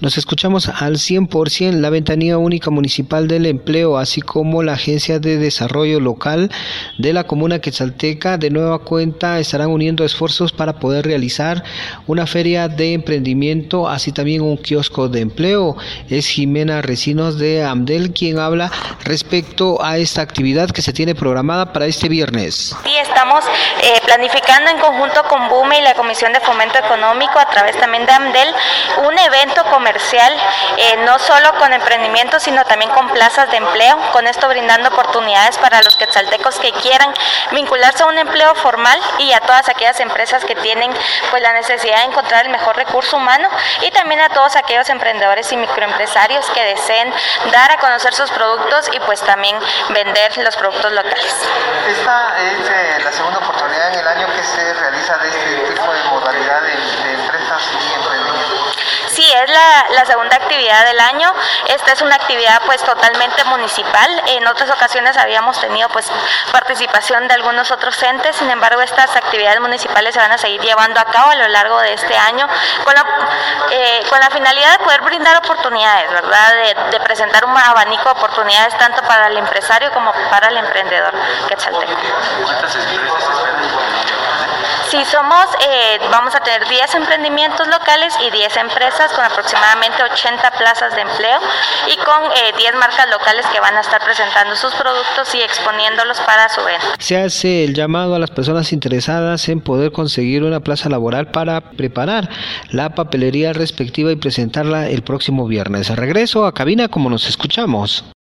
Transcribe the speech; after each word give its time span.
Nos 0.00 0.16
escuchamos 0.16 0.66
al 0.66 0.94
100% 0.94 1.72
la 1.72 1.90
Ventanía 1.90 2.38
Única 2.38 2.70
Municipal 2.70 3.28
del 3.28 3.44
Empleo, 3.44 3.98
así 3.98 4.22
como 4.22 4.62
la 4.62 4.72
Agencia 4.72 5.18
de 5.18 5.36
Desarrollo 5.36 6.00
Local 6.00 6.50
de 6.96 7.12
la 7.12 7.24
Comuna 7.24 7.58
Quetzalteca. 7.58 8.38
De 8.38 8.48
nueva 8.48 8.78
cuenta 8.78 9.38
estarán 9.38 9.68
uniendo 9.68 10.02
esfuerzos 10.02 10.52
para 10.52 10.78
poder 10.78 11.04
realizar 11.04 11.62
una 12.06 12.26
feria 12.26 12.68
de 12.68 12.94
emprendimiento, 12.94 13.90
así 13.90 14.10
también 14.10 14.40
un 14.40 14.56
kiosco 14.56 15.10
de 15.10 15.20
empleo. 15.20 15.76
Es 16.08 16.28
Jimena 16.28 16.80
Recinos 16.80 17.38
de 17.38 17.62
Amdel 17.62 18.14
quien 18.14 18.38
habla 18.38 18.72
respecto 19.04 19.84
a 19.84 19.98
esta 19.98 20.22
actividad 20.22 20.70
que 20.70 20.80
se 20.80 20.94
tiene 20.94 21.14
programada 21.14 21.74
para 21.74 21.84
este 21.84 22.08
viernes. 22.08 22.74
Sí, 22.84 22.96
estamos 23.02 23.44
eh, 23.82 24.00
planificando 24.06 24.70
en 24.70 24.78
conjunto 24.78 25.24
con 25.28 25.46
BUME 25.50 25.80
y 25.80 25.82
la 25.82 25.92
Comisión 25.92 26.32
de 26.32 26.40
Fomento 26.40 26.78
Económico 26.78 27.38
a 27.38 27.50
través 27.50 27.78
también 27.78 28.06
de 28.06 28.12
Amdel 28.12 28.48
un 29.06 29.18
evento 29.18 29.62
comercial 29.64 29.89
comercial, 29.90 30.32
eh, 30.76 30.96
no 31.04 31.18
solo 31.18 31.52
con 31.58 31.72
emprendimientos, 31.72 32.44
sino 32.44 32.64
también 32.64 32.92
con 32.92 33.08
plazas 33.08 33.50
de 33.50 33.56
empleo, 33.56 33.98
con 34.12 34.26
esto 34.28 34.46
brindando 34.46 34.88
oportunidades 34.88 35.58
para 35.58 35.82
los 35.82 35.96
quetzaltecos 35.96 36.60
que 36.60 36.70
quieran 36.72 37.12
vincularse 37.50 38.04
a 38.04 38.06
un 38.06 38.16
empleo 38.16 38.54
formal 38.54 39.00
y 39.18 39.32
a 39.32 39.40
todas 39.40 39.68
aquellas 39.68 39.98
empresas 39.98 40.44
que 40.44 40.54
tienen 40.54 40.92
pues 41.30 41.42
la 41.42 41.52
necesidad 41.54 41.98
de 41.98 42.04
encontrar 42.04 42.46
el 42.46 42.52
mejor 42.52 42.76
recurso 42.76 43.16
humano 43.16 43.48
y 43.82 43.90
también 43.90 44.20
a 44.20 44.28
todos 44.28 44.54
aquellos 44.54 44.88
emprendedores 44.90 45.50
y 45.50 45.56
microempresarios 45.56 46.48
que 46.50 46.62
deseen 46.62 47.12
dar 47.50 47.72
a 47.72 47.78
conocer 47.78 48.14
sus 48.14 48.30
productos 48.30 48.88
y 48.92 49.00
pues 49.00 49.20
también 49.22 49.58
vender 49.88 50.38
los 50.38 50.54
productos 50.54 50.92
locales. 50.92 51.34
Esta 51.88 52.36
es 52.38 52.70
eh, 52.70 53.02
la 53.02 53.12
segunda 53.12 53.38
oportunidad 53.38 53.92
en 53.92 53.98
el 53.98 54.06
año 54.06 54.28
que 54.36 54.44
se 54.44 54.72
realiza 54.74 55.18
de 55.18 55.28
este 55.28 55.74
tipo 55.74 55.92
de 55.92 56.04
modalidad 56.04 56.62
de 56.62 57.12
empresas 57.12 57.62
y 57.72 57.94
emprendimientos. 57.94 58.76
Sí, 59.40 59.52
es 59.52 59.94
la, 59.94 60.04
segunda 60.04 60.36
actividad 60.36 60.84
del 60.86 60.98
año. 60.98 61.32
Esta 61.68 61.92
es 61.92 62.02
una 62.02 62.16
actividad 62.16 62.60
pues 62.66 62.82
totalmente 62.82 63.44
municipal. 63.44 64.22
En 64.26 64.46
otras 64.46 64.70
ocasiones 64.70 65.16
habíamos 65.16 65.60
tenido 65.60 65.88
pues 65.90 66.10
participación 66.50 67.28
de 67.28 67.34
algunos 67.34 67.70
otros 67.70 68.02
entes, 68.02 68.36
sin 68.36 68.50
embargo 68.50 68.80
estas 68.82 69.14
actividades 69.14 69.60
municipales 69.60 70.14
se 70.14 70.20
van 70.20 70.32
a 70.32 70.38
seguir 70.38 70.60
llevando 70.60 70.98
a 70.98 71.04
cabo 71.04 71.30
a 71.30 71.36
lo 71.36 71.48
largo 71.48 71.78
de 71.80 71.92
este 71.92 72.16
año 72.16 72.48
con 72.84 72.94
la, 72.94 73.04
eh, 73.70 74.02
con 74.08 74.18
la 74.18 74.30
finalidad 74.30 74.78
de 74.78 74.84
poder 74.84 75.00
brindar 75.02 75.36
oportunidades, 75.36 76.10
¿verdad? 76.10 76.54
De, 76.90 77.00
presentar 77.00 77.44
un 77.44 77.56
abanico 77.56 78.04
de 78.04 78.10
oportunidades 78.10 78.76
tanto 78.78 79.02
para 79.02 79.28
el 79.28 79.36
empresario 79.36 79.90
como 79.92 80.12
para 80.30 80.48
el 80.48 80.56
emprendedor. 80.56 81.12
¿Cuántas 82.42 82.74
empresas 82.76 83.22
esperan? 83.30 84.19
Sí, 84.90 84.98
somos, 85.04 85.46
eh, 85.60 86.00
vamos 86.10 86.34
a 86.34 86.40
tener 86.40 86.68
10 86.68 86.96
emprendimientos 86.96 87.64
locales 87.68 88.12
y 88.26 88.30
10 88.32 88.56
empresas 88.56 89.12
con 89.12 89.24
aproximadamente 89.24 90.02
80 90.02 90.50
plazas 90.58 90.96
de 90.96 91.02
empleo 91.02 91.38
y 91.86 91.96
con 91.98 92.32
eh, 92.32 92.52
10 92.58 92.74
marcas 92.74 93.08
locales 93.08 93.46
que 93.52 93.60
van 93.60 93.76
a 93.76 93.82
estar 93.82 94.02
presentando 94.02 94.56
sus 94.56 94.74
productos 94.74 95.32
y 95.36 95.42
exponiéndolos 95.42 96.18
para 96.22 96.48
su 96.48 96.64
venta. 96.64 96.84
Se 96.98 97.16
hace 97.16 97.62
el 97.62 97.74
llamado 97.74 98.16
a 98.16 98.18
las 98.18 98.32
personas 98.32 98.72
interesadas 98.72 99.48
en 99.48 99.60
poder 99.60 99.92
conseguir 99.92 100.42
una 100.42 100.58
plaza 100.58 100.88
laboral 100.88 101.30
para 101.30 101.60
preparar 101.60 102.28
la 102.70 102.90
papelería 102.96 103.52
respectiva 103.52 104.10
y 104.10 104.16
presentarla 104.16 104.88
el 104.88 105.04
próximo 105.04 105.46
viernes. 105.46 105.94
Regreso 105.94 106.46
a 106.46 106.52
cabina 106.52 106.88
como 106.88 107.10
nos 107.10 107.28
escuchamos. 107.28 108.10